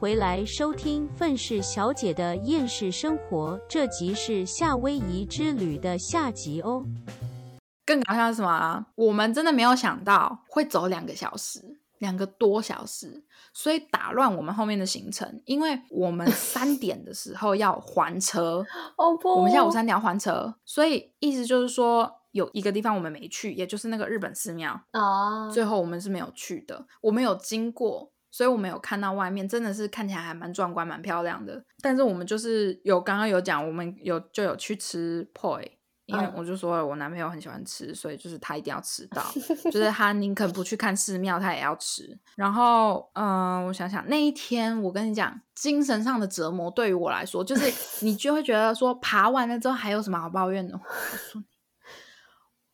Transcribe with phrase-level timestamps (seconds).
[0.00, 6.84] 回来收听愤世小姐的厌世生活，这集是夏威夷之旅的下集哦。
[7.84, 8.86] 更搞笑是什么啊？
[8.94, 15.42] 我们真的没有想到会走两个小时，两个多小时，所以打乱我们后面的行程。
[15.46, 18.64] 因为我们三点的时候要还车，
[18.96, 26.86] 哦不，我们下午三点要还车，所以意思就是说有一个地方我们没去，也就是那个日本寺庙，啊，最后我们是没有去的。
[27.00, 31.60] 我们有经过，所以我们有看到外面真的是看起来还蛮壮观、蛮漂亮的。
[31.82, 35.68] 但是我们就是有刚刚有讲，我们有就有去吃 poi。
[36.06, 39.20] 因为嗯我就说了，我男朋友很喜欢吃，所以就是他一定要吃到，
[39.64, 42.16] 就是 他宁肯不去看寺庙，他也要吃。
[42.36, 50.80] 然后，嗯、我想想，那一天我跟你讲，精神上的折磨对于我来说，就是你就会觉得说，爬完了之后还有什么好抱怨的？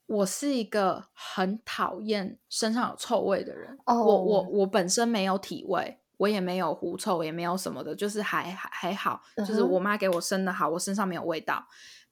[0.06, 3.78] 我是一个很讨厌身上有臭味的人。
[3.86, 5.98] 哦我我我本身没有体味。
[6.16, 11.66] 我也没有狐臭，也没有什么的，就是还还还好，就是我妈给我生的好，我身上没有味道。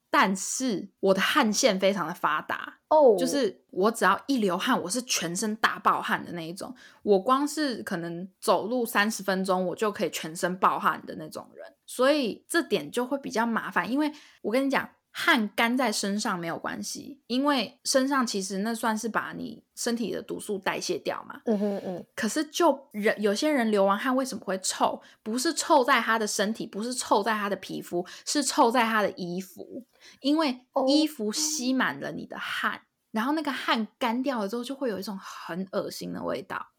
[0.09, 6.75] 但是我的汗腺非常的发达，哦，就是我只要一流汗，我是全身大爆汗的那一种。
[7.01, 13.89] 我光是可能走路三十分钟，我就可以全身爆汗的那种人，所以这点就会比较麻烦。
[13.89, 21.39] 因为我跟你讲，汗干在身上没有关系，因为身上其实那算是把你身体的毒素代谢掉嘛。
[21.45, 24.99] 嗯哼嗯，可是就人有些人流完汗为什么会臭？
[25.21, 29.85] 不是臭在他的身体，不是臭在他的皮肤，是臭在他的衣服，
[30.19, 36.71] 因为哦衣服吸满了你的汗，然后那个汗干掉了之后，就会有一种很恶心的味道。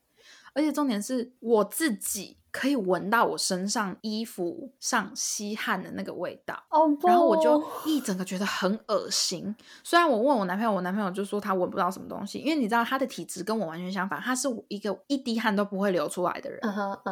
[0.54, 6.56] 而且重点是我自己可以闻到我身上衣服上吸汗的那个味道。
[7.02, 9.52] 然后我就一整个觉得很恶心。
[9.82, 16.60] 虽然我问我男朋友，我男朋友就说他闻不到什么东西，因为你知道他的体质跟我完全相反，他是一个一滴汗都不会流出来的人。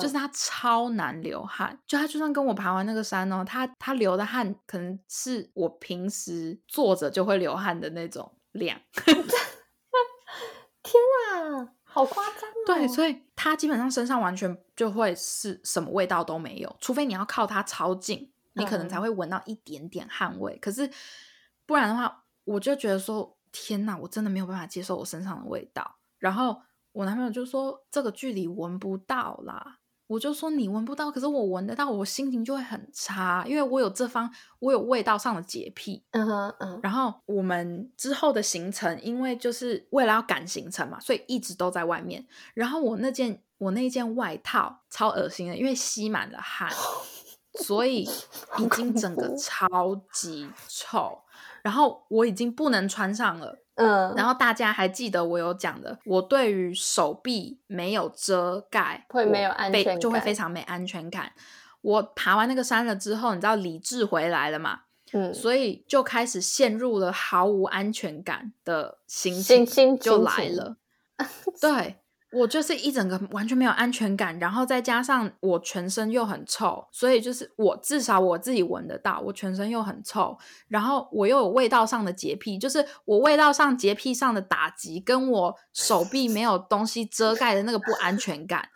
[0.01, 8.79] 就是他超难流汗，就他就算跟我爬完那个山哦，他他流的汗可能是我平时坐着就会流汗的那种量。
[10.83, 11.01] 天
[11.33, 20.59] 啊，好夸张哦，对，所以他基本上身上完全就会是什么味道都没有，除非你要靠他超近，你可能才嗯会闻到一点点汗味。
[20.59, 20.91] 可是
[21.67, 25.99] 不然的话，我就觉得说，天哪，我真的没有办法接受我身上的味道。
[26.19, 29.79] 然后我男朋友就说，这个距离闻不到啦。
[30.13, 36.03] 我就说你闻不到，可是我闻得到，我心情就会很差，因为我有这方我有味道上的洁癖。
[36.11, 42.27] 嗯哼嗯，然后我们之后的行程，因为就是为了要赶行程嘛，所以一直都在外面。
[42.53, 46.71] 然后我那件我那件外套超恶心的，因为吸满了汗，
[47.65, 48.03] 所以
[48.59, 51.19] 已经整个 超级臭。
[51.63, 53.62] 然后我已经不能穿上了。
[53.75, 61.33] 嗯，然后大家还记得我有讲的，我对于手臂没有遮盖会没有安非全感就会非常没安全感。
[61.81, 64.81] 我爬完那个山了之后，你知道理智回来了嘛？
[65.13, 70.77] 嗯，所以就开始陷入了毫无安全感的心情，心心就来了。
[71.61, 72.02] 对
[72.33, 88.71] 我就是一整个完全没有安全感，然后再加上我全身又很臭，所以就是我至少我自己闻得到，我全身又很臭，然后我又有味道上的洁癖，就是我味道上洁癖上的打击，跟我手臂没有东西遮盖的那个不安全感，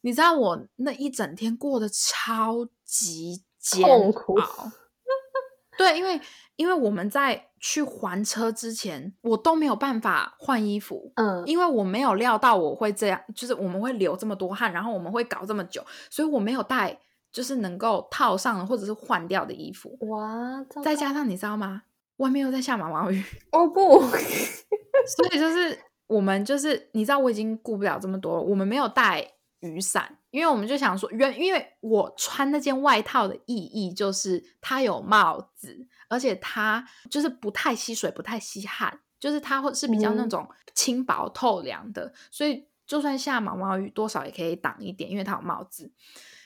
[0.00, 4.00] 你知道我那一整天过得超级煎熬。
[5.76, 6.20] 对，因为
[6.56, 16.98] 因为我们在去还车之前，我都没有办法换衣服，嗯，因为我没有料到我会这样，就是我们会流这么多汗，然后我们会搞这么久，所以我没有带
[17.32, 19.96] 就是能够套上或者是换掉的衣服。
[20.08, 21.82] 哇，再加上你知道吗？
[22.18, 24.00] 外面又在下毛毛雨， 哦不，
[25.08, 25.76] 所以就是
[26.06, 29.33] 我们就是你知道我已经顾不了这么多了，我们没有带
[29.64, 45.90] 雨伞，因为我们就想说原因为我穿那件外套的意义就是它有帽子，而且它就是不太吸水，不太吸汗，就是它会是比较那嗯种轻薄透凉的，所以就算下毛毛雨，多少也可以挡一点，因为它有帽子。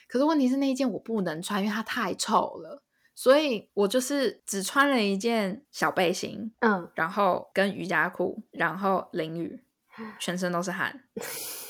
[0.07, 2.81] 可是问题是那一件我不能穿，因为它太臭了。
[3.13, 9.61] 所以我就是只穿了一件小背心，嗯，然后跟瑜伽裤，然后淋雨，
[10.17, 11.03] 全身都是汗，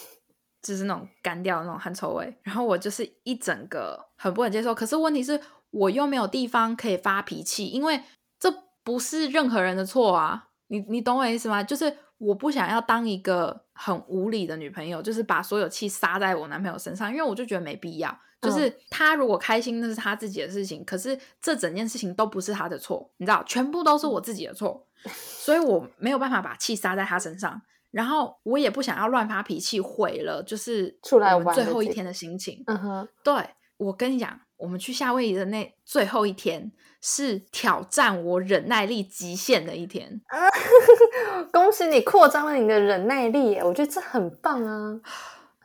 [0.61, 2.37] 就是那种干掉的那种汗臭味。
[2.43, 4.73] 然后我就是一整个很不能接受。
[4.73, 5.39] 可是问题是
[5.71, 8.01] 我又没有地方可以发脾气，因为
[8.39, 8.53] 这
[8.83, 10.47] 不是任何人的错啊。
[10.67, 11.63] 你你懂我意思吗？
[11.63, 18.19] 就是我不想要当一个很无理的女朋友，就是把所有气撒在我男朋友身上，因为我就觉得没必要。
[18.41, 20.85] 就是他如果开心，那是他自己的事情。
[20.85, 27.61] 可是这整件事情都不是他的错，你知道，全部都是我自己的错，所以我没有办法把气撒在他身上。
[27.91, 32.63] 然后我也不想要乱发脾气，毁了就是出来玩最后一天的心情。
[32.67, 33.33] 嗯哼，对，
[33.77, 36.71] 我跟你讲，我们去夏威夷的那最后一天
[37.01, 40.21] 是挑战我忍耐力极限的一天。
[41.51, 44.99] 恭喜你扩张了你的忍耐力耶，我觉得这很棒啊！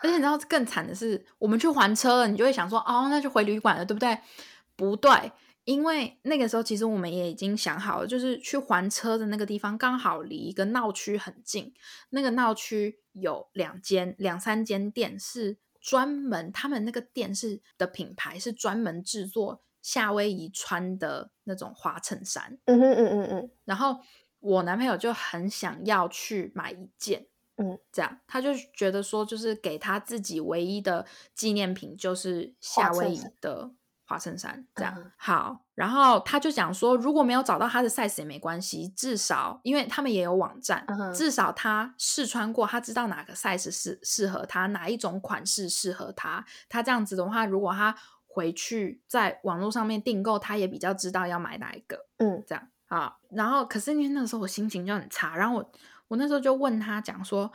[0.00, 4.18] 而且你知道更惨的是，我们去还车了，你就会想说，哦，那就回旅馆了，对不对？
[4.76, 5.10] 不对，
[5.64, 11.74] 因为那个时候其实我们也已经想好了，就是去还车的那个地方刚好离一个闹区很近，
[12.10, 22.58] 那个闹区有两间、两三间店是专门，他们那个店是的品牌是专门制作夏威夷穿的那种花衬衫。
[22.66, 24.00] 嗯哼嗯嗯嗯然后
[24.40, 27.26] 我男朋友就很想要去买一件，
[27.56, 33.70] 嗯，这样他就觉得说，就是给他自己唯一的纪念品就是夏威夷的
[34.14, 35.60] 花衬衫，这样、嗯好。
[35.74, 46.44] 然后他就讲说，如果没有找到他的 size 也没关系，至少因为他们也有网站，嗯至少他试穿过，他知道哪个 size 适适合他，哪一种款式适合他。
[46.68, 47.92] 他这样子的话，如果他
[48.28, 52.06] 回去在网络上面订购，他也比较知道要买哪一个。
[52.18, 53.16] 嗯这样啊。
[53.30, 55.72] 然后，可是因为那个时候我心情就很差，然后我
[56.06, 57.50] 我那时候就问他讲说，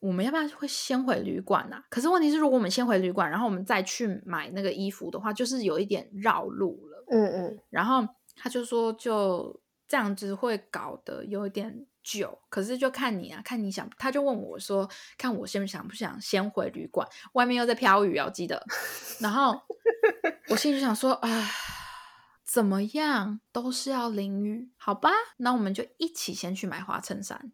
[0.00, 1.84] 我们要不要会先回旅馆啊？
[1.90, 7.04] 可是问题是，如果我们先回旅馆，然后我们再去买那个衣服的话，就是有一点绕路了。
[7.10, 8.06] 嗯嗯然后
[8.36, 13.90] 他就说，就这样子会搞得有一点久，可是就看你啊，看你想。
[13.98, 17.08] 他就问我说，看我先想不想先回旅馆？
[17.32, 18.64] 外面又在飘雨啊，我记得。
[19.20, 19.60] 然后
[20.48, 21.50] 我心里就想说，啊，
[22.44, 25.10] 怎么样都是要淋雨，好吧？
[25.38, 27.52] 那我们就一起先去买花衬衫。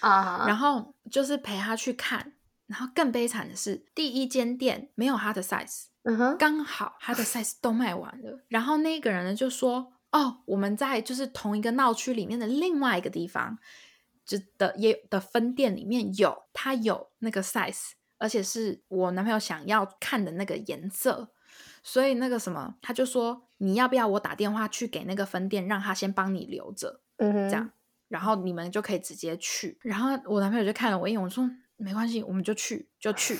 [0.00, 2.32] 啊，然后就是陪他去看。
[2.66, 8.40] 然后更悲惨的是，第一间店没有他的 size，嗯哼刚好他的 size 都卖完了。
[8.48, 13.56] 然后那个人呢就说：“哦，我们在就是同一个闹区里面的另外一个地方，
[14.24, 21.30] 就的也的分店里面有，他有那个 size，而且是我男朋友想要看的那个颜色。
[21.84, 27.70] 所以那个什么，他就说你要不要我打电话去给那个分店，让他先帮你留着。”嗯哼，这样，
[28.08, 29.78] 然后你们就可以直接去。
[29.82, 33.38] 然后我男朋友就看了我一眼，我说没关系，我们就去，就去。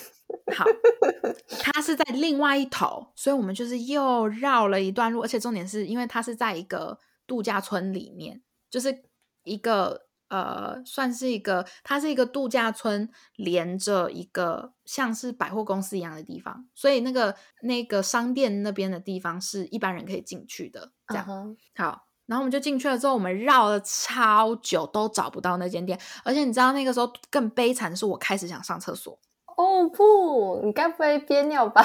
[0.55, 0.65] 好，
[1.61, 9.05] 他是在另外一头，所以我们就是又绕了一段路，而且重点是因为他是在一个度假村里面，就是
[9.45, 21.57] 一个呃，算是一个，它是一个度假村连着一个像是百货公司一样的地方，所以那个那个商店那边的地方是一般人可以进去的，这样。
[21.77, 29.19] 好，然后我们就进去了之后，我们绕了超久都找不到那间店，而且你知道那个时候更悲惨的是，我开始想上厕所，
[29.57, 31.83] 哦不，你该不会憋尿吧？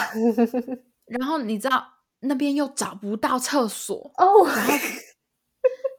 [1.06, 1.86] 然后你知道
[2.22, 4.74] 那边又找不到厕所，哦，然后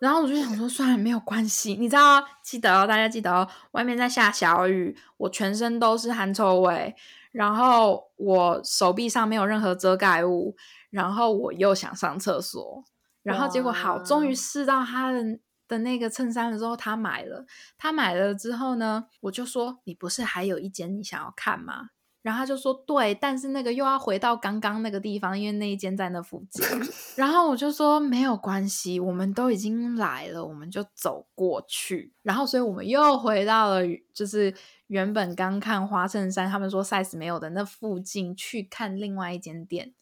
[0.00, 6.92] 然后我就想说，算了，没有关系，你知道哦，记得哦，大家记得哦，外面在下小雨，我全身都是汗臭味，
[7.30, 10.56] 然后我手臂上没有任何遮盖物，
[10.90, 12.82] 然后我又想上厕所，
[13.22, 15.38] 然后结果好，终于试到他的
[15.69, 17.46] 的那个衬衫了之后，他买了，
[17.78, 21.90] 他买了之后呢，我就说，你不是还有一间你想要看吗？
[22.20, 26.64] 然后他就说对，但是那个又要回到刚刚那个地方，因为那一间在那附近。
[27.16, 32.12] 然后我就说没有关系，我们都已经来了，我们就走过去。
[32.22, 33.81] 然后所以我们又回到了
[34.14, 34.55] 就是
[34.86, 39.93] 原本刚看花衬衫，他们说 size 没有的那附近去看另外一间店。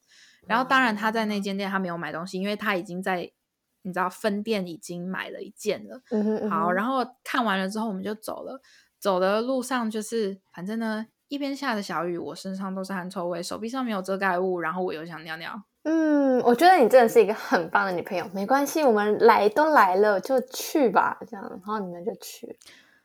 [0.51, 3.31] 然后当然他在那间店他没有买东西，因为他已经在
[3.83, 6.03] 你知道分店已经买了一件了。
[6.11, 8.61] 嗯哼嗯哼好，然后看完了之后我们就走了。
[8.99, 15.63] 走的路上就是，反正呢，一边下着小雨，我身上都是汗臭味，手臂上没有遮盖物，然后我又想尿尿。
[15.85, 18.29] 嗯，我觉得你真的是一个很棒的女朋友。
[18.35, 22.59] 没关系，我们来都来了，就去吧，这样，然后你们就去，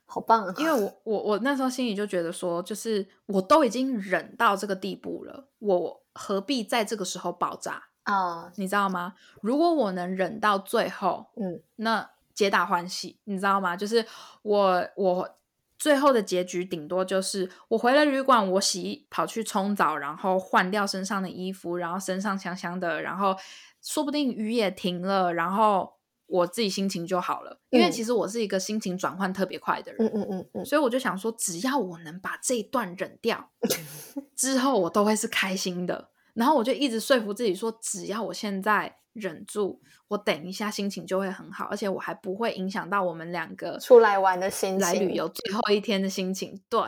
[0.05, 0.53] 好棒啊！
[0.57, 7.83] 因为我我我那时候心里就觉得说，就是我都已经忍到这个地步了，我何必在这个时候爆炸？
[8.03, 9.13] 啊，你知道吗？
[9.41, 13.75] 如果我能忍到最后，嗯那皆大欢喜，你知道吗？
[13.75, 14.05] 就是
[14.41, 15.37] 我我
[15.77, 23.35] 最后的结局，顶多就是我回了旅馆，我洗跑去冲澡，然后换掉身上的衣服，然后身上香香的，然后
[23.81, 25.94] 说不定雨也停了，然后
[26.27, 27.59] 我自己心情就好了。
[27.69, 33.51] 因为嗯其实我是一个心情转换特别快的人，嗯嗯嗯嗯，所以我就想说，只要我能把这一段忍掉，
[34.35, 36.09] 之后我都会是开心的。
[36.33, 39.79] 然后我就一直说服自己说，只要我现在忍住，
[40.09, 46.61] 我等一下心情就会很好，而且我还不会影响到我们两个出来玩的心情来旅游最后一天的心情。
[46.67, 46.81] 对，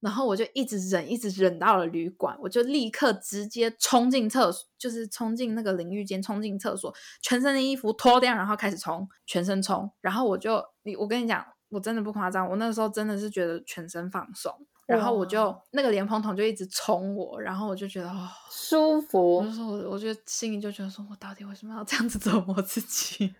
[0.00, 6.92] 然后我就一直忍，一直忍到了旅馆，我就立刻直接冲进厕所，就是冲进那个淋浴间，冲进厕所，
[7.22, 9.90] 全身的衣服脱掉，然后开始冲，全身冲。
[10.00, 14.52] 然后我就，你我跟你讲，我真的不夸张，我那时候真的是觉得全身放松。
[14.86, 19.36] 然后我就那个莲蓬桶就一直冲我，然后我就觉得哦舒服。
[19.36, 23.32] 我就说我我就心里就觉得说我到底为什么要这样子 折磨自己？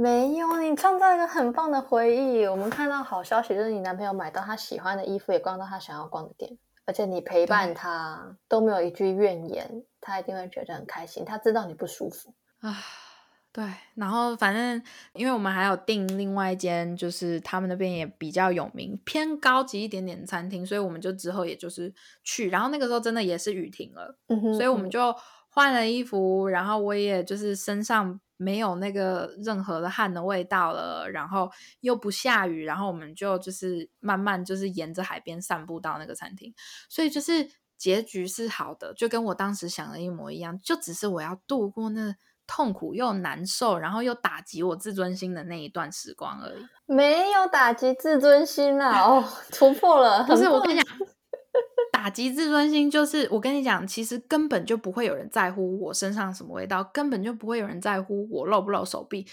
[0.00, 2.46] 没有，你创造一个很棒的回忆。
[2.46, 11.24] 我们看到好消息，就是你男朋友买到他喜欢的衣服，也逛到他想要逛的店，而且你陪伴他都没有一句怨言，他一定会觉得很开心。
[11.24, 12.76] 他知道你不舒服啊。
[13.50, 13.64] 对，
[13.96, 14.80] 然后反正
[15.14, 22.50] 因为我们还有订另外一间，就是他们那边也比较有名、偏高级一点点的餐厅，所以我们就之后也就是去。
[22.50, 24.16] 然后那个时候真的也是雨停了，
[24.54, 25.12] 所以我们就
[25.48, 31.50] 换了衣服，然后我也就是身上没有那个任何的汗的味道了，然后
[31.80, 36.54] 又不下雨，然后我们就就是慢慢就是沿着海边散步到那个餐厅，
[36.88, 42.14] 所以就是结局是好的，就跟我当时想的一模一样，就只是我要度过那。
[42.50, 46.66] 痛苦又难受，然后又打击我自尊心的那一段时光而已。
[46.86, 50.24] 没有打击自尊心啦，哦，突破了。
[50.24, 50.98] 不是我跟你讲，
[51.92, 59.26] 打击自尊心就是我跟你讲，其实根本就不会有人在乎我身上什么味道，根本就不会有人在乎我露不露手臂。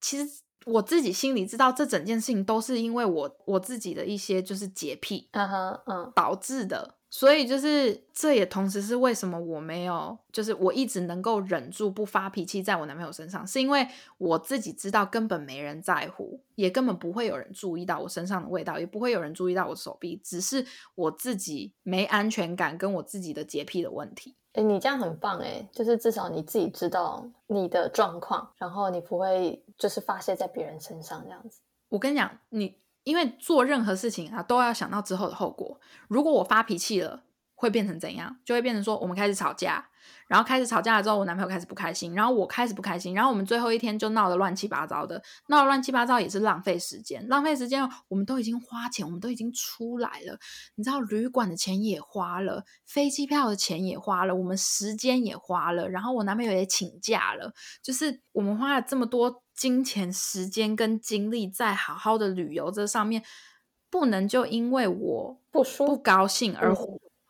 [0.00, 6.94] 其实我自己心里知道，这整件事情都是因为我我自己的一些就是洁癖，嗯哼，嗯，导致的。
[7.16, 13.86] 所以就是，这也同时是为什么我没有，就是我一直能够忍住不发脾气在我男朋友身上，是因为
[14.18, 20.66] 我自己知道根本没人在乎，也根本不会有人注意到我身上的味道，也不会有人注意到我手臂，只是
[20.96, 24.34] 我自己没安全感跟我自己的洁癖的问题。
[24.54, 31.60] 哎，你这样很棒哎，就是至少你自己知道你的状况，然后你不会就是发泄在别人身上这样子。
[31.90, 32.74] 我跟你讲，你。
[33.04, 35.80] 因为做任何事情啊，都要想到之后的后果。
[36.08, 37.22] 如果我发脾气了，
[37.54, 38.36] 会变成怎样？
[38.44, 39.86] 就会变成说，我们开始吵架，
[40.26, 47.88] 然后开始吵架了之后，我男朋友开始不开心，然后我开始不开心，然后我们最后一天就闹得乱七八糟的，闹得乱七八糟也是浪费时间，浪费时间。
[48.08, 50.38] 我们都已经花钱，我们都已经出来了，
[50.74, 59.43] 你知道，旅馆的钱也花了，飞机票的钱也花了，我们时间也花了，然后我男朋友也请假了，就是我们花了这么多。
[59.54, 63.22] 金钱、时间跟精力在好好的旅游这上面，
[63.88, 66.74] 不能就因为我不舒不高兴而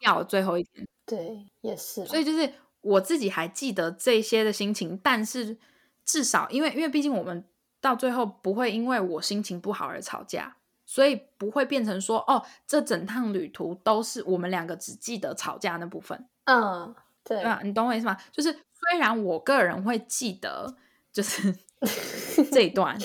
[0.00, 0.86] 掉最后一天。
[1.06, 2.04] 对，也是。
[2.06, 2.50] 所以就是
[2.80, 5.58] 我自己还记得这些的心情，但是
[6.04, 7.44] 至少因为因为毕竟我们
[7.80, 16.26] 到最后不会因为我心情不好而吵架，所以不会变成说哦，这整趟旅途都是我们两个只记得吵架那部分。
[16.44, 18.16] 嗯，对啊，你懂我意思吗？
[18.32, 20.74] 就是虽然我个人会记得，
[21.14, 21.54] 就是。
[22.50, 22.96] 这一段，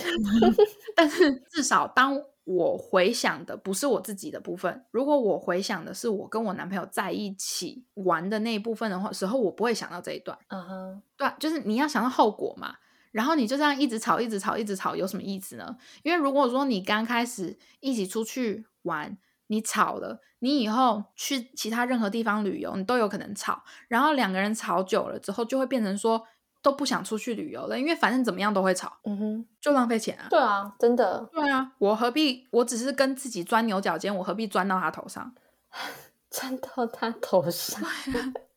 [0.96, 10.38] 但是至少当我回想的不是我自己的部分，如果我回想的是我跟我男朋友在一起玩的那一部分的话，时候我不会想到这一段。
[10.48, 12.76] 嗯哼，对，就是你要想到后果嘛，
[13.12, 15.76] 然后你就这样一直吵，一直吵，一直吵，有什么意思呢？
[16.04, 26.26] 因为如果说你刚开始一起出去玩，你吵了，你以后去其他任何地方旅游，你都有可能吵，然后两个人吵久了之后，就会变成说。
[26.62, 30.28] 都不想出去旅游了，因为反正怎么样都会吵，嗯哼，就浪费钱啊。
[30.30, 31.30] 对啊，真的。
[31.32, 32.48] 对啊，我何必？
[32.52, 35.34] 我只是跟自己钻牛角尖，我何必钻到他头上？
[36.30, 37.82] 钻到他头上，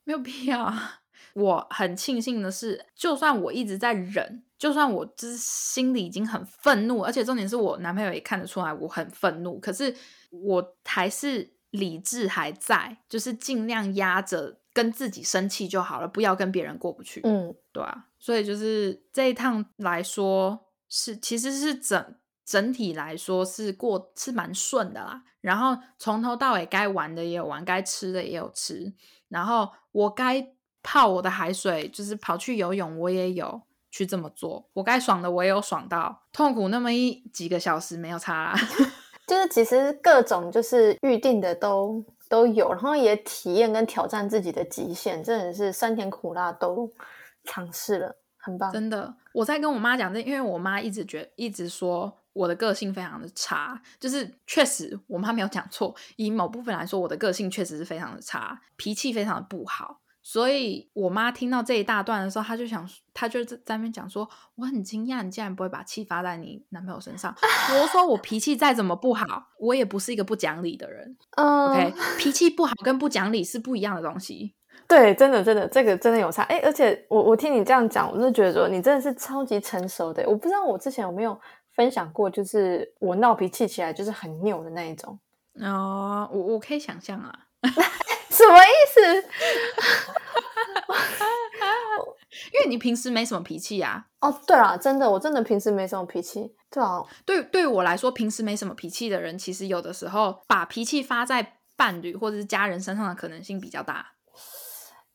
[0.04, 1.00] 没有必要啊。
[1.34, 9.94] 我很庆幸的是，就算我一直在忍，就算我就是心里已经很愤怒，而且重点是我男朋友也看得出来我很愤怒，可是
[10.30, 14.58] 我还是理智还在，就是尽量压着。
[14.72, 17.20] 跟自己生气就好了，不要跟别人过不去。
[17.24, 22.14] 嗯，对啊，所以就是这一趟来说是，其实是整
[22.44, 25.22] 整体来说是过是蛮顺的啦。
[25.40, 28.92] 然后从头到尾该玩的也有玩，该吃的也有吃。
[29.28, 33.60] 然后我该泡我的海水，就是跑去游泳，我也有
[33.90, 34.68] 去这么做。
[34.72, 38.54] 我该爽的我也有爽到，痛苦那么一几个小时没有差。
[39.26, 42.04] 就是其实各种就是预定的都。
[42.32, 46.90] 都有，然后也体验跟挑战自己的极限，真的是酸甜苦辣都
[47.44, 48.72] 尝试了，很棒。
[48.72, 60.00] 真的，我在跟我妈讲这，因为我妈一直觉一直说我的个性非常的差，就是确实我妈没有讲错，以某部分来说，我的个性确实是非常的差，脾气非常的不好。
[60.22, 67.34] 所以我妈听到这一大段的时候，她就想，她就在在那边讲说，我很惊讶，你竟然不会把气发在你男朋友身上。
[67.42, 69.26] 我说我脾气再怎么不好，
[69.58, 71.16] 我也不是一个不讲理的人。
[71.36, 74.54] OK，脾气不好跟不讲理是不一样的东西。
[74.86, 76.42] 对，真的真的，这个真的有差。
[76.44, 80.22] 哎，而且我我听你这样讲，我就觉得说你真的是超级成熟的。
[80.28, 81.36] 我不知道我之前有没有
[81.74, 85.18] 分享过，就是我闹脾气起来就是很拗的那一种。
[85.60, 87.32] 哦，我我可以想象啊。
[88.42, 89.22] 什么意思？
[92.52, 94.06] 因为你平时没什么脾气呀。
[94.20, 96.54] 哦，对啊，真的，我真的平时没什么脾气。
[96.70, 101.58] 对啊，对，对于我来说，平时没什么脾气的人，其实有的时候把脾气发在。
[101.74, 104.12] 伴侣或者是家人身上的可能性比较大？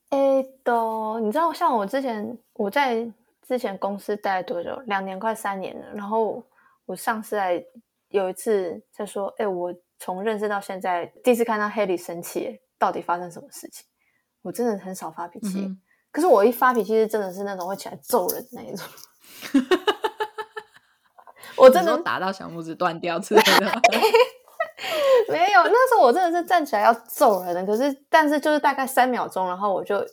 [0.09, 3.07] 哎，都你知道，像我之前我在
[3.47, 4.75] 之前公司待了多久？
[4.87, 5.85] 两年快三年了。
[5.93, 6.43] 然后
[6.85, 7.63] 我上次来
[8.09, 13.85] 有一次在说，哎，我从认识到现在第一次看到黑里生气，到底发生什么事情？
[14.43, 15.67] 我真的很少发脾气，
[16.11, 18.85] 可是我一发脾气是真的是那种会起来揍人那一种。
[21.57, 23.81] 我真的打到小拇指断掉之类的，
[25.27, 25.63] 没有。
[25.63, 30.05] 那时候我真的是站起来要揍人的，可是但是就是大概三秒钟，然后我就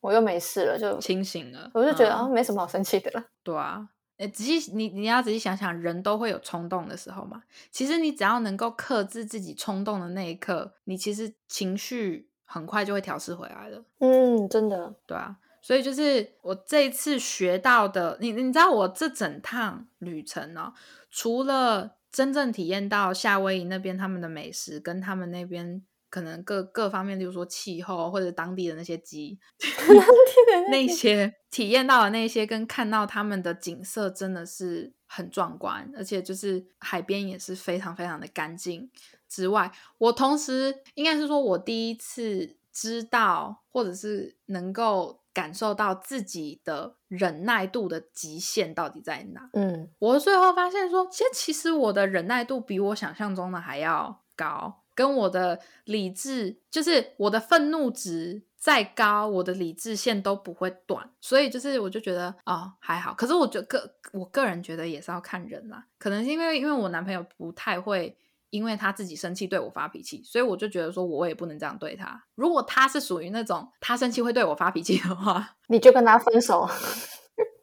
[0.00, 1.70] 我又没事了，就清醒了。
[1.72, 3.24] 我就觉得啊，没什么好生气的了。
[3.42, 7.42] 对啊，哎，仔细你你要仔细想想，人都会有冲动的时候嘛。
[7.70, 13.84] 其实你只要能够克制自己冲动的那一刻，你其实情绪很快就会调试回来了。
[13.98, 15.36] 嗯，真的，对啊。
[15.60, 20.74] 所以就是我这一次学到的，你你知道我这整趟旅程呢，
[21.10, 25.82] 除了真正体验到夏威夷那边他们的美食，跟他们那边
[26.14, 29.36] 可能各各方面，例如说气候或者当地的那些鸡，
[30.70, 38.88] 那些体验到的那些，跟看到他们的景色真的是很壮观，而且就是海边也是非常非常的干净
[39.28, 45.20] 之外，我同时应该是说我第一次知道，或者是能够。
[45.34, 49.50] 感受到自己的忍耐度的极限到底在哪？
[49.54, 61.10] 嗯，我最后发现说，其实其实我的忍耐度比我想象中的还要高，跟我的理智，就是我的愤怒值再高，我的理智线都不会断。
[61.20, 68.16] 所以就是我就觉得哦还好，可是我觉得个我个人觉得也是要看人啦，可能是因为因为我男朋友不太会。
[68.50, 72.24] 因为他自己生气对我发脾气，所以我就觉得说，我也不能这样对他。
[72.36, 76.64] 如果他是属于那种他生气会对我发脾气的话， 你就跟他分手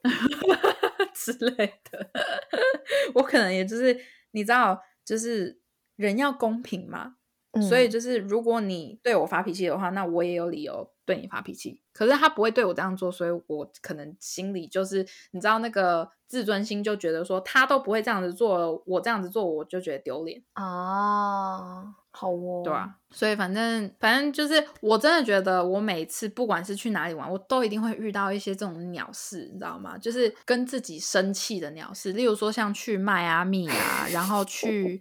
[1.16, 2.12] 之类的。
[3.16, 3.98] 我可能也就是
[4.32, 5.62] 你知道，就是
[5.96, 7.16] 人要公平嘛。
[7.60, 11.82] 所以就是，如果你对我发脾气的话，那我也有理由对你发脾气。
[11.94, 21.94] 可是他不会对我这样做，所以我可能心里就是，你知道那个自尊心就觉得说，他都不会这样子做，我这样子做我就觉得丢脸啊。
[22.14, 22.96] 好哦，对啊。
[23.10, 29.98] 所以反正反正就是，我真的觉得我每次不管是去哪里玩，我都一定会遇到一些这种鸟事，你知道吗？
[29.98, 34.98] 就是跟自己生气的鸟事，例如说像去迈阿密啊，然后去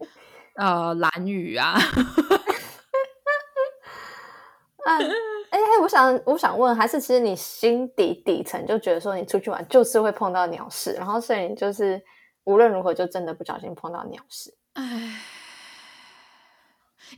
[0.61, 1.75] 呃蓝雨啊。
[4.87, 4.99] 哎
[5.51, 12.03] 哎，我想我想问，还是其实你心底底层就觉得说，你出去玩就是会碰到鸟事，然后所以你就是
[12.45, 14.55] 无论如何就真的不小心碰到鸟事。
[14.73, 15.21] 哎，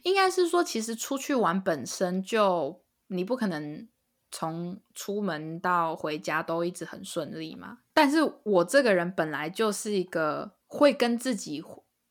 [0.02, 3.88] 应该是说，其实出去玩本身就你不可能
[4.30, 7.78] 从出门到回家都一直很顺利嘛。
[7.94, 11.62] 但是我这个人本来就是一个会跟自己。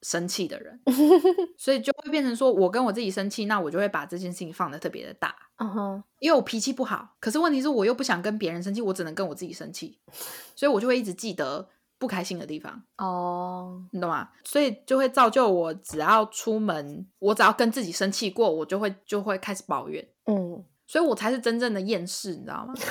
[0.01, 0.79] 生气的人，
[1.57, 9.99] 所以就会变成说，我跟我自己生气，那我就会把这件事情放的特别的大，嗯哼，因为我脾气不好，可是问题是我又不想跟别人生气，我只能跟我自己生气，
[10.55, 14.29] 所以我就会一直记得不开心的地方，哦，你懂吗？
[14.43, 22.73] 所以就会造就我，只要出门，我只要跟自己生气过，我就会就会开始抱怨，嗯，所以我才是真正的厌世，你知道吗？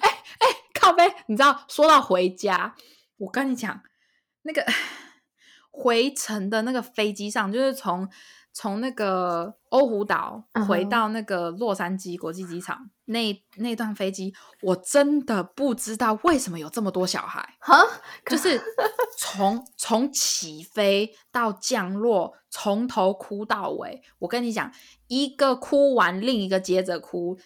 [0.00, 0.08] 哎
[0.38, 0.46] 哎，
[0.78, 2.76] 靠背，你知道，说到回家。
[3.20, 3.82] 我跟你讲，
[4.42, 4.64] 那个
[5.70, 8.08] 回程的那个飞机上，就是从
[8.52, 17.76] 从那个欧胡岛回到那个洛杉矶国际机场那那段飞机，我真的不知道为什么有这么多小孩，哈，
[18.24, 18.60] 就是
[19.18, 24.02] 从从起飞到降落，从头哭到尾。
[24.20, 24.72] 我跟你讲，
[25.08, 27.38] 一个哭完，另一个接着哭。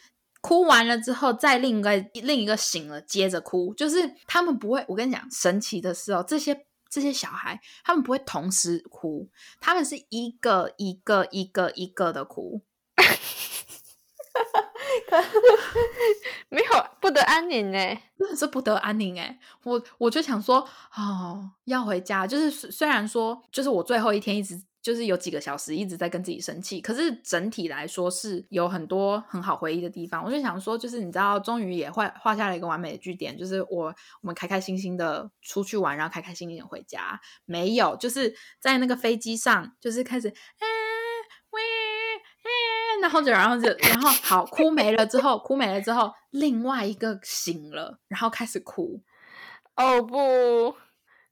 [0.44, 4.84] 哭完了之后，再另一个另一个醒了，接着哭，就是他们不会。
[4.88, 12.60] 我跟你讲，神奇的是哦，这些这些小孩，他们不会同时哭，他们是一个一个一个一个的哭，
[16.50, 17.78] 没有不得安宁呢，
[18.18, 19.40] 真的是不得安宁哎！
[19.62, 24.62] 我我就想说，哦，要回家，就是虽然说，就是我最后一天一直。
[24.84, 30.22] 就是有几个小时一直在跟自己生气，可是整体来说是有很多很好回忆的地方。
[30.22, 33.86] 我就想说，就是你知道，终于也画画下了一个完美的句点，就是我
[34.20, 37.18] 我们开开心心的出去玩，然后开开心心的回家。
[37.46, 40.66] 没有，就是在那个飞机上，就是开始，哎
[41.48, 41.62] 喂，
[42.42, 49.02] 哎，然后就然后就然后好哭没了之后，哭没了之后，另外一个醒了，然后开始哭。
[49.76, 50.76] 哦不，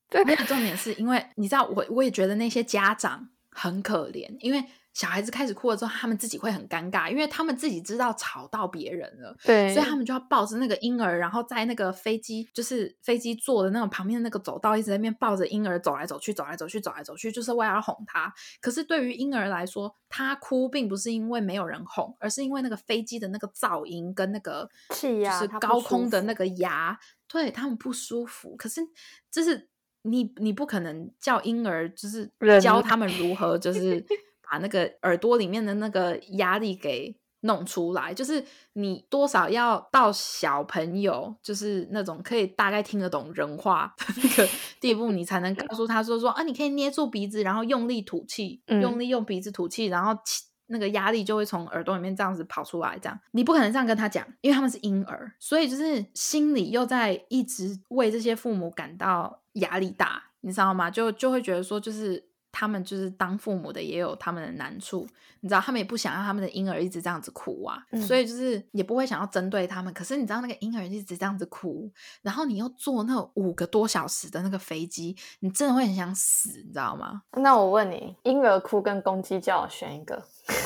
[0.08, 3.28] 这个重点是因为你知道，我我也觉得那些家长。
[3.52, 18.32] 很可怜，因为小孩子开始哭了之后，他们自己会很尴尬，因为他们自己知道吵到别人了，对，所以他们就要抱着那个婴儿，然后在那个飞机就是飞机坐的那种旁边的那个走道，一直在那边抱着婴儿走来走去，走来走去，走来走去，就是为了要哄他。
[18.60, 28.54] 可是对于婴儿来说，他哭并不是因为没有人哄，而是因为那个飞机的那个噪音跟那个气压就是他不舒高空的那个牙，对他们不舒服。
[28.56, 28.82] 可是
[29.30, 29.70] 就是
[30.02, 34.04] 你你不可能叫婴儿就是教他们如何就 是
[34.50, 44.48] 把那个耳朵里面的那个压力给弄出来，就是你多少要到小朋友就是那种可以大概听得懂人话的那个
[44.80, 48.80] 地步，你才能告诉他说说啊，你可以捏住鼻子，然后用力吐气，嗯。
[48.80, 60.90] 用力用鼻子吐气，然后气那个压力就会从耳朵里面这样子跑出来，这样你不可能这样跟他讲，因为他们是婴儿，所以就是心里又在一直为这些父母感到压力大，你知道吗？
[60.90, 65.08] 就就会觉得说，就是他们就是当父母的也有他们的难处，
[65.40, 69.92] 你知道，他们也不想让他们的婴儿一直这样子哭啊，嗯所以就是也不会想要针对他们。
[69.94, 77.22] 可是你知道，那个婴儿一直这样子哭，然后你又坐那五个多小时的那个飞机，你真的会很想死，你知道吗？
[77.32, 80.22] 那我问你，婴儿哭跟公鸡叫，选一个？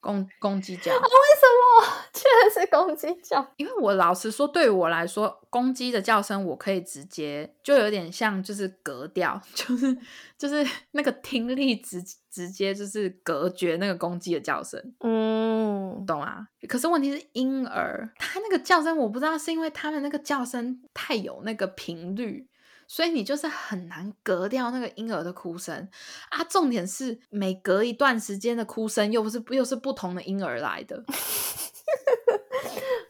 [0.00, 0.92] 公公鸡叫。
[0.92, 1.92] 为什么？
[2.12, 3.46] 居然是公鸡叫？
[3.56, 9.96] 因为我老实说，对我来说，公鸡的叫声我可以直接，就有点像就是隔掉， 就是
[10.36, 16.46] 就是那个听力直直接就是隔绝那个公鸡的叫声，嗯，懂啊？
[16.68, 22.48] 可是问题是婴儿他那个叫声，我不知道是因为他们那个叫声太有那个频率。
[22.90, 25.90] 所以你就是很难隔掉那个婴儿的哭声
[26.30, 26.42] 啊！
[26.44, 31.04] 重点是每隔一段时间的哭声又不是又是不同的婴儿来的，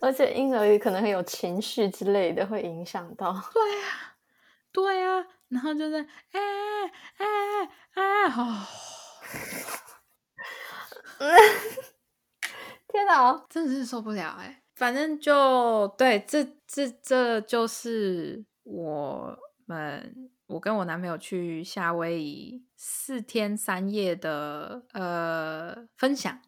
[0.01, 3.33] 而且婴儿也可能很有情绪之类的，会影响到。
[3.53, 4.15] 对呀、
[4.73, 5.97] 对呀、然后就是
[6.33, 6.41] 哎
[7.17, 7.27] 哎
[7.95, 8.67] 哎哦，
[12.89, 13.45] 天哪！
[13.49, 26.41] 真的是受不了哎、反正就对，这这这就是我们我跟我男朋友去夏威夷四天三夜的呃分享。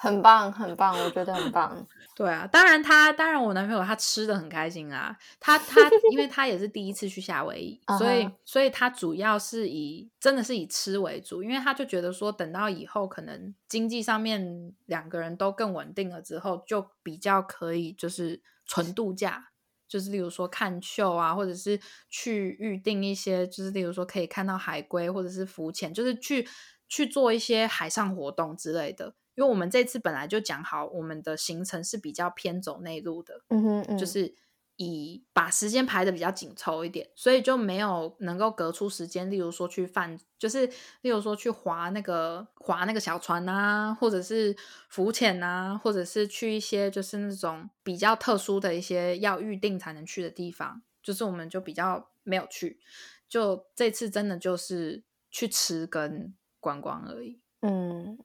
[0.00, 1.86] 很棒，很棒，我觉得很棒。
[2.14, 19.50] 对啊，当然他当然我男朋友他吃的很开心啊，他他因为他也是第一次去夏威夷， 所以所以他主要是以真的是以吃为主，因为他就觉得说等到以后可能经济上面两个人都更稳定了之后，就比较可以就是纯度假。
[19.86, 21.80] 就是例如说看秀啊，或者是
[22.10, 26.46] 去预定一些，就是例如说可以看到海龟，或者是浮潜，就是去
[26.88, 29.14] 去做一些海上活动之类的。
[29.38, 34.34] 因为我们这次本来就讲好，我们的行程是比较偏走内陆的，嗯哼嗯，就是
[34.74, 40.66] 以把时间排的比较紧凑一点，所以就没有能够隔出时间，例如说去泛，就是
[41.02, 44.56] 例如说去划那个划那个小船啊，或者是
[44.88, 52.80] 浮潜啊，或者是去一些就是那种比较特殊的一些要预定才能去的地方，就是我们就比较没有去，
[53.28, 57.40] 就这次真的就是去吃跟观光而已。
[57.60, 58.16] 嗯，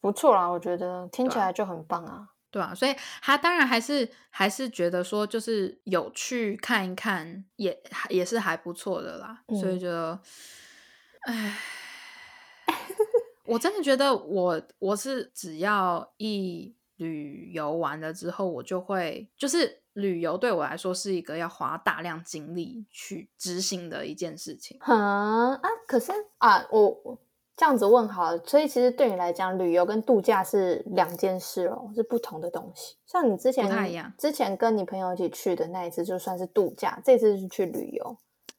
[0.00, 2.28] 不错啦，我觉得听起来就很棒啊。
[2.50, 9.44] 对啊，所以他当然还是还是觉得说，就是有去看一看，也也是还不错的啦。
[9.60, 10.18] 所以嗯就，
[11.20, 11.58] 唉，
[13.44, 24.76] 我真的觉得我我是只要一旅游完了之后，我就会就是旅游对我来说是一个要花大量精力去执行的一件事情。
[24.80, 27.18] 哼啊，可是啊，我我
[27.60, 32.96] 这样子问好了，所以其实对你来讲，旅游跟度假是两件事哦，是不同的东西。
[33.04, 34.10] 像你之前不太一样。
[34.16, 38.16] 之前跟你朋友一起去的那一次，就算是度假，这次是去旅游。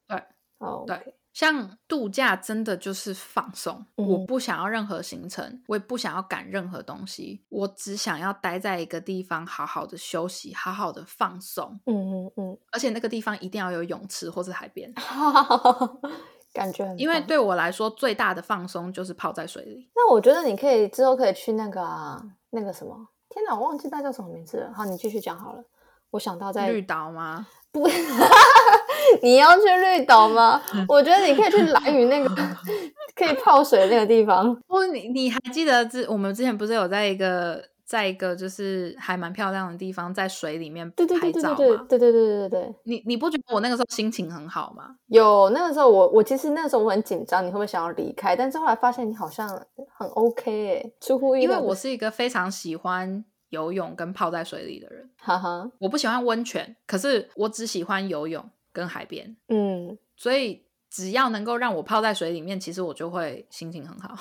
[0.08, 0.24] 对，
[0.60, 14.94] 哦，对，像度假真的就是放松，我嗯不想要任何行程，我也不想要赶任何东西，我只想要待在一个地方，好好的休息，好好的放松，嗯嗯嗯，而且那个地方一定要有泳池或是海边，
[16.54, 19.90] 感觉很因为棒对我来说最大的放松就是泡在水里。
[19.96, 22.96] 那我觉得你可以之后可以去那个啊，那个什么，
[23.30, 24.72] 天哪，我忘记那叫什么名字了。
[24.76, 25.64] 好，你继续讲好了。
[26.12, 27.48] 我想到在绿岛吗？
[27.72, 27.88] 不，
[29.24, 30.62] 你要去绿岛吗？
[30.90, 32.30] 我觉得你可以去蓝屿那个
[33.16, 34.54] 可以泡水的那个地方。
[34.68, 41.86] 不你你还记得之我们之前不是有在一个在一个就是还蛮漂亮的地方，在水里面对对拍照对对对吗？
[41.90, 44.96] 对对对对对对，你你不觉得我那个时候心情很好吗？
[45.08, 48.34] 有那个时候我我其实那个时候我很紧张，你会不会想要离开？
[48.34, 49.46] 但是后来发现你好像
[49.94, 51.68] 很 OK 哎，出乎意料因为。
[51.68, 55.10] 我是一个非常喜欢游泳跟泡在水里的人。
[55.18, 64.16] 哈哈，我不喜欢温泉，可是我只喜欢游泳跟海边，嗯，所以只要能够让我泡在水里面，其实我就会心情很好。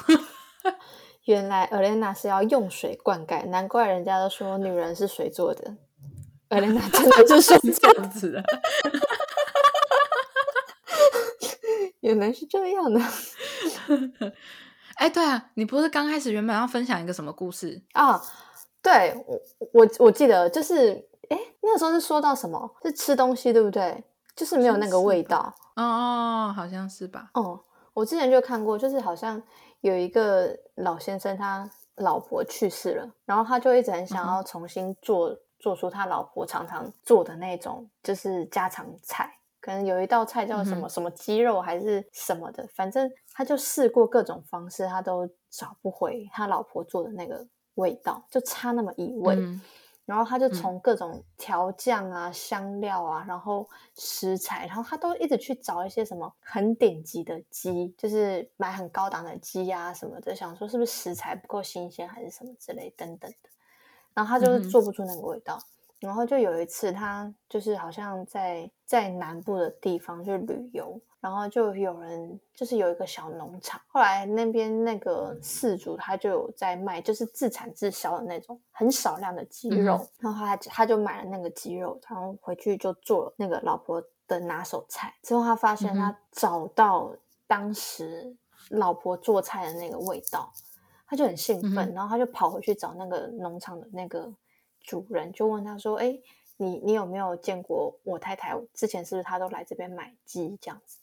[1.24, 5.76] 原来 Elena 是要用水灌溉，难怪人家都说女人是水做的。
[6.48, 8.42] Elena 真的就是水这样子的。
[12.00, 13.00] 原来是这样的
[14.96, 17.82] 哎，对啊，你不是刚开始原本要分享一个什么故事？
[17.92, 18.20] 啊！
[18.82, 19.40] 对我
[19.72, 20.92] 我我记得就是，
[21.28, 22.74] 哎，那个时候是说到什么？
[22.82, 24.02] 是吃东西对不对？
[24.34, 25.54] 就是没有那个味道。
[25.76, 27.30] 哦哦，好像是吧？
[27.34, 27.60] 哦，
[27.92, 29.40] 我之前就看过，就是好像
[29.80, 39.30] 有一个老先生，他老婆去世了，然后他就一直很想要重新做、做出他老婆常常做的那种，就是家常菜。
[39.60, 49.34] 可能有一道菜叫什么、什么鸡肉还是什么的，反正他就试过各种方式，他都找不回他老婆做的那个味道，就差那么一味。
[49.36, 49.60] 嗯
[50.06, 63.48] 然后他就从各种调酱啊、香料啊，然后食材，然后他都一直去找一些什么很顶级的鸡，就是买很高档的鸡啊什么的，想说是不是食材不够新鲜还是什么之类等等的。
[64.12, 65.58] 然后他就是做不出那个味道。
[66.00, 85.14] 然后就有一次，他就是好像在在南部的地方去旅游，然后就有人就是有一个小农场，后来那边那个饲主他就有在卖，就是自产自销的那种很少量的鸡肉，嗯然后他他就买了那个鸡肉，然后回去就做了那个老婆的拿手菜。
[85.22, 87.14] 之后他发现他找到
[87.46, 88.34] 当时
[88.70, 90.50] 老婆做菜的那个味道，
[91.06, 94.32] 他就很兴奋，嗯然后他就跑回去找那个农场的那个
[94.80, 96.18] 主人，就问他说：“哎，
[96.56, 98.58] 你你有没有见过我太太？
[98.74, 100.98] 之前是不是她都来这边买鸡这样子？”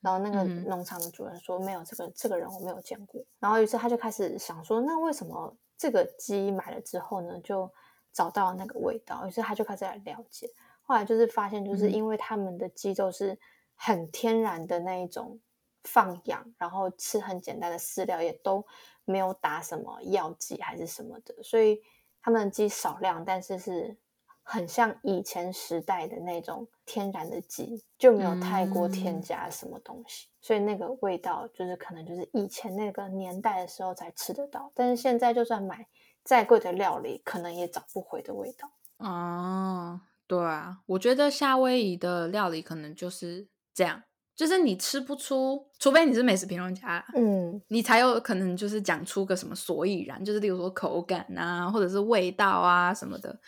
[0.00, 7.68] 然后那个农场的主人说：“没有，这个这个人我没有见过。”然后于是他就开始想说：“那为什么这个鸡买了之后呢，就
[8.12, 10.48] 找到那个味道？”于是他就开始来了解。
[10.82, 13.36] 后来就是发现，就是嗯因为他们的鸡都是
[13.74, 15.40] 很天然的那一种
[15.82, 18.64] 放养，然后吃很简单的饲料，也都
[19.04, 21.82] 没有打什么药剂还是什么的，所以
[22.26, 23.96] 他们的鸡少量，但是是
[24.42, 35.86] 很像以前时代的那种天然的鸡，就没有太过添嗯加什么东西，所以那个味道就是可能就是以前那个年代的时候才吃得到，但是现在就算买
[36.24, 38.68] 再贵的料理，可能也找不回的味道。
[38.96, 44.02] 哦，对啊，我觉得夏威夷的料理可能就是这样，
[44.36, 53.40] 就是你吃不出，除非你是美食评论家，嗯你才有可能就是讲出个什么所以然，就是例如说口感啊，或者是味道啊什么的。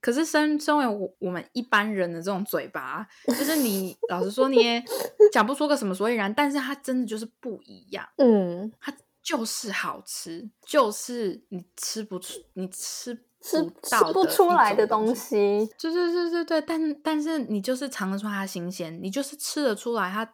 [0.00, 4.84] 可是身身为我我们一般人的这种嘴巴，就是你老实说你也
[5.32, 15.68] 讲不出个什么所以然，但是它真的就是不一样，嗯，它就是好吃，就是你吃不出，你吃吃吃不出来的种东西。
[15.78, 20.26] 对对对对对，但但是你就是尝得出它新鲜，你就是吃得出来它。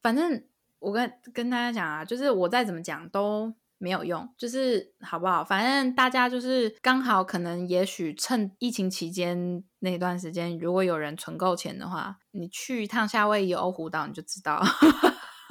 [0.00, 0.40] 反正
[0.78, 5.42] 我跟跟大家讲啊，就是我再怎么讲都没有用，就是好不好？
[5.42, 14.62] 反正大家就是刚好可能也许趁疫情期间那段时间，如果有人存够钱的话，你去一趟夏威夷欧胡岛你就知道。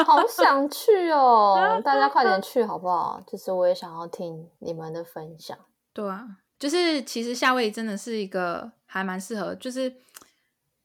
[0.04, 1.80] 好想去哦！
[1.84, 3.22] 大家快点 去好不好？
[3.28, 5.56] 就是我也想要听你们的分享。
[5.94, 6.26] 对啊，
[6.62, 9.92] 就是其实夏威夷真的是一个还蛮适合，就是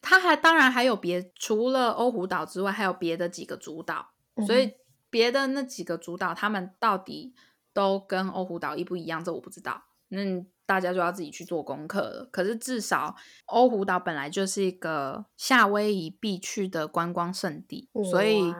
[0.01, 4.09] 它还当然还有别除了欧胡岛之外，还有别的几个主岛，
[4.47, 4.73] 所嗯以
[5.11, 7.35] 别的那几个主岛他们到底
[7.75, 9.83] 都跟欧胡岛一不一样，这我不知道。
[10.09, 10.21] 那
[10.65, 12.29] 大家就要自己去做功课了。
[12.33, 18.55] 可是至少欧胡岛本来就是一个夏威夷必去的观光胜地，所以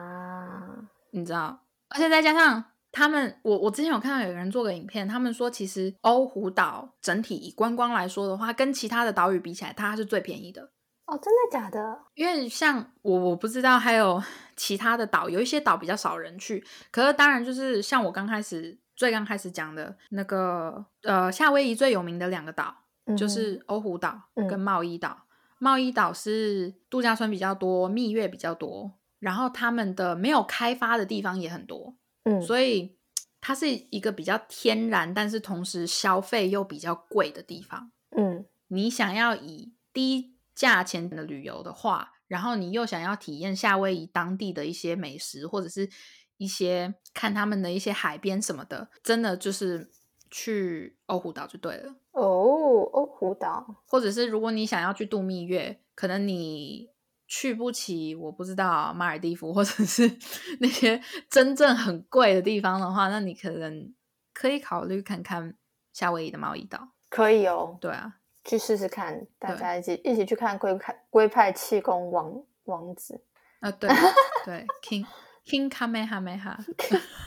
[1.09, 2.63] 你知道，而且再加上
[2.97, 10.71] 他们，我我之前有看到有人做个影片，他们说其实欧胡岛整体以观光来说的话，跟其他的岛屿比起来，它是最便宜的。
[11.05, 11.99] 哦，真的假的？
[12.15, 14.21] 因为像我我不知道还有
[14.57, 22.73] 其他的岛，有一些岛比较少人去，可是当然就是像我刚开始最刚开始讲的那个呃夏威夷最有名的两个岛，
[23.15, 25.25] 就嗯是欧胡岛嗯跟贸易岛。
[25.59, 31.95] 贸易岛是度假村比较多，蜜月比较多，然后他们的没有开发的地方也很多，
[32.27, 32.97] 嗯，所以
[33.39, 37.91] 它是一个比较天然，但是同时消费又比较贵的地方。
[38.15, 45.89] 嗯你想要以低价钱的旅游的话，然后你又想要体验夏威夷当地的一些美食，或者是
[46.35, 49.89] 一些看他们的一些海边什么的，真的就是
[50.29, 51.95] 去欧胡岛就对了。
[52.11, 56.89] 哦，欧胡岛，或者是如果你想要去度蜜月，可能你
[57.27, 60.17] 去不起，我不知道马尔蒂夫或者是
[60.59, 63.93] 那些真正很贵的地方的话，那你可能
[64.33, 65.53] 可以考虑看看
[65.93, 66.89] 夏威夷的贸易岛。
[67.09, 72.33] 可以哦，对啊，去试试看，大家一起一起去看龟派龟派气功王
[72.65, 73.23] 王子。
[73.59, 73.89] 啊对
[74.45, 75.05] 对，King
[75.45, 76.55] King Kamehameha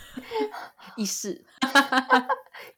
[0.96, 1.44] 一世。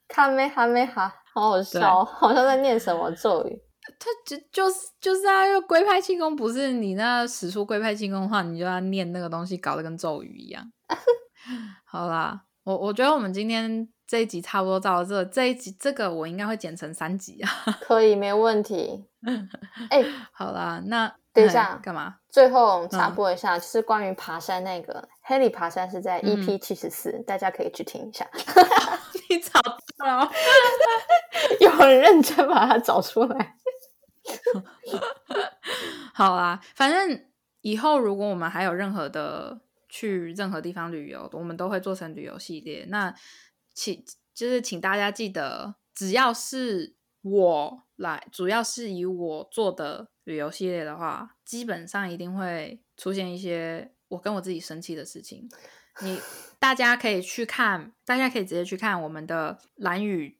[0.09, 3.61] 卡梅哈梅哈，好好笑，好像在念什么咒语。
[3.99, 10.65] 他就就是就是啊，因为龟派气功不是你那使出龟派气功的话，你就要念那个东西，搞得跟咒语一样。
[11.85, 17.51] 好啦，我我觉得我们今天这一集差不多到这，这一集这个我应该会剪成三集啊。
[17.83, 19.05] 可以，没问题。
[19.91, 22.17] 哎，好啦，那等一下干嘛？
[22.29, 28.29] 最后插播一下，就是关于爬山那个黑里爬山是在 EP 七十四，大家可以去听一下。
[29.29, 29.61] 你找
[29.99, 30.31] 到？
[31.61, 33.57] 有人认真把它找出来。
[36.15, 37.25] 好啦，反正
[37.63, 42.85] 以后如果我们还有任何的去任何地方旅游，我们都会做成旅游系列。
[42.89, 43.15] 那
[43.75, 44.05] 请
[44.35, 55.49] 就是请大家记得，只要是我来，主要是以我做的旅游系列的话，基本上一定会出现一些我跟我自己生气的事情。
[56.01, 56.19] 你
[56.59, 60.39] 大家可以去看，大家可以直接去看我们的蓝雨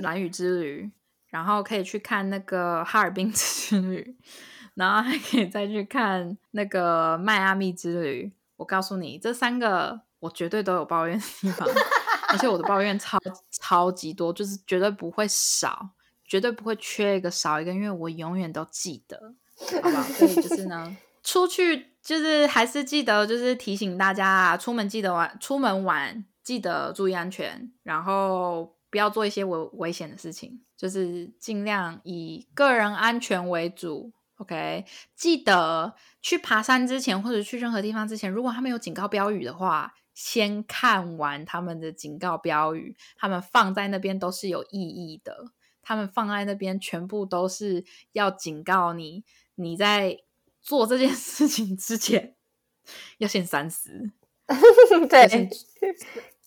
[0.00, 0.90] 蓝雨之旅。
[1.30, 4.16] 然后可以去看那个哈尔滨之旅，
[4.74, 8.32] 然后还可以再去看那个迈阿密之旅。
[8.56, 11.66] 我告诉你，这三个我绝对都有抱怨的地方，
[12.28, 13.18] 而且我的抱怨超
[13.50, 15.90] 超级多，就是绝对不会少，
[16.26, 19.34] 绝对不会缺一个少一个，因为我永远都记得，
[19.82, 20.02] 好不好？
[20.02, 28.74] 所以就是呢，出去就是还是记得，就是提醒大家啊，出门记得玩，出门玩记得注意安全，然后。
[28.90, 34.12] 不要做一些危危险的事情，就是尽量以个人安全为主。
[34.36, 42.96] OK，记得去爬山之前或者去任何地方之前，如果他们有警告标语的话，先看完他们的警告标语。
[43.16, 49.24] 他们放在那边都是有意义的，他们放在那边全部都是要警告你，
[49.56, 50.16] 你在
[50.62, 52.34] 做这件事情之前
[53.18, 54.10] 要先三思。
[55.08, 55.48] 对。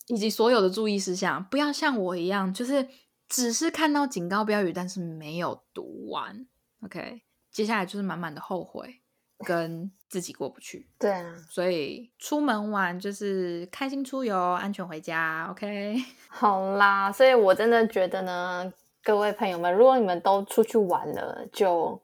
[0.08, 2.88] 以及所有的注意事项，不要像我一样，就是
[3.28, 6.46] 只是看到警告标语，但是没有读完。
[6.84, 9.02] OK，接下来就是满满的后悔，
[9.46, 10.90] 跟自己过不去。
[11.00, 15.48] 对啊，所以出门玩就是开心出游，安全回家。
[15.52, 15.96] OK，
[16.28, 22.02] 好啦，所以我真的觉得呢，各位朋友们，如果你们都出去玩了，就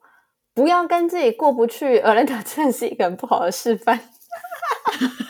[0.53, 1.99] 不要跟自己过不去。
[1.99, 3.99] 而兰达真的是一个很不好的示范。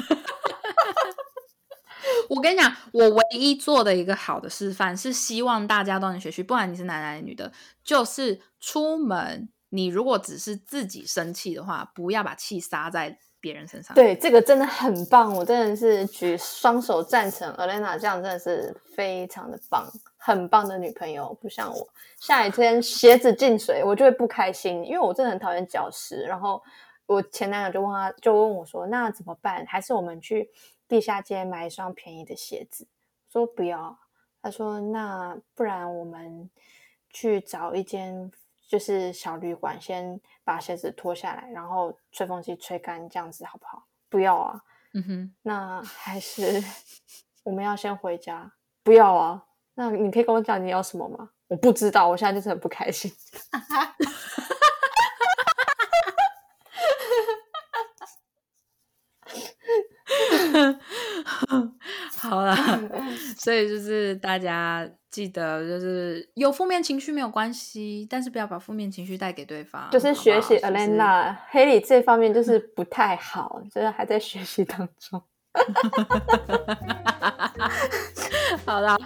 [2.29, 7.51] 我跟你讲，我唯一做的一个好的示范是希望大家都能学习，不管你是男男女的，
[7.83, 13.95] 就是出门，你如果只是自己生气的话，不要把气撒在别人身上。
[13.95, 17.51] 对，这个真的很棒，我真的是举双手赞成。
[17.55, 21.87] Elena 这样真的是非常的棒，很棒的女朋友，不像我，
[22.19, 26.21] 下雨天鞋子进水，我就会不开心，因为我真的很讨厌脚湿。
[26.27, 26.61] 然后
[27.07, 29.65] 我前男友就问他，就问我说：“那怎么办？
[29.65, 30.47] 还是我们去？”
[30.89, 32.85] 地下街买一双便宜的鞋子，
[33.31, 33.97] 说不要。
[34.41, 36.49] 他说：“那不然我们
[37.09, 38.31] 去找一间
[38.67, 44.63] 就是小旅馆，先把鞋子脱下来，然后吹风机吹干，这样子好不好？”不要啊。
[44.93, 45.35] 嗯哼。
[45.43, 46.63] 那还是
[47.43, 48.51] 我们要先回家。
[48.81, 49.45] 不要啊。
[49.75, 51.29] 那你可以跟我讲你要什么吗？
[51.47, 53.11] 我不知道，我现在就是很不开心。
[62.17, 62.55] 好了，
[63.37, 69.87] 所以就是大家记得，就是有负面情绪没有关系，但是不要把负面情绪带给对方。
[69.91, 70.59] 就是学习
[71.49, 75.21] 黑里这方面就是不太好，就是还在学习当中。
[78.65, 78.97] 好了，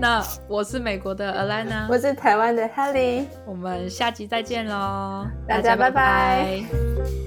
[0.00, 7.19] 那我是美国的 Alena，我是台湾的 Helly，我们下集再见喽，大家拜拜。